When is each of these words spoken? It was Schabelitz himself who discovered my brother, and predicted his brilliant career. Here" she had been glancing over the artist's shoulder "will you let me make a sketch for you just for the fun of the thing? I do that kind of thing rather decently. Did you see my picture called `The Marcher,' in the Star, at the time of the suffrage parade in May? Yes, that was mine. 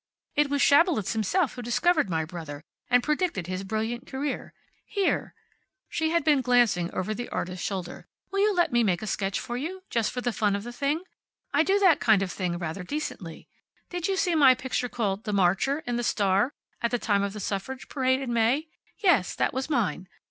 It 0.33 0.49
was 0.49 0.63
Schabelitz 0.63 1.13
himself 1.13 1.53
who 1.53 1.61
discovered 1.61 2.09
my 2.09 2.25
brother, 2.25 2.63
and 2.89 3.03
predicted 3.03 3.45
his 3.45 3.63
brilliant 3.63 4.07
career. 4.07 4.51
Here" 4.83 5.35
she 5.89 6.09
had 6.09 6.23
been 6.23 6.41
glancing 6.41 6.91
over 6.91 7.13
the 7.13 7.29
artist's 7.29 7.63
shoulder 7.63 8.07
"will 8.31 8.39
you 8.39 8.51
let 8.51 8.71
me 8.71 8.83
make 8.83 9.03
a 9.03 9.05
sketch 9.05 9.39
for 9.39 9.57
you 9.57 9.83
just 9.91 10.11
for 10.11 10.19
the 10.19 10.33
fun 10.33 10.55
of 10.55 10.63
the 10.63 10.73
thing? 10.73 11.03
I 11.53 11.61
do 11.61 11.77
that 11.77 11.99
kind 11.99 12.23
of 12.23 12.31
thing 12.31 12.57
rather 12.57 12.81
decently. 12.81 13.47
Did 13.91 14.07
you 14.07 14.17
see 14.17 14.33
my 14.33 14.55
picture 14.55 14.89
called 14.89 15.23
`The 15.23 15.35
Marcher,' 15.35 15.83
in 15.85 15.97
the 15.97 16.03
Star, 16.03 16.51
at 16.81 16.89
the 16.89 16.97
time 16.97 17.21
of 17.21 17.33
the 17.33 17.39
suffrage 17.39 17.87
parade 17.87 18.21
in 18.21 18.33
May? 18.33 18.69
Yes, 18.97 19.35
that 19.35 19.53
was 19.53 19.69
mine. 19.69 20.07